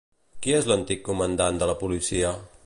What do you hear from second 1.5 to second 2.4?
de la policia?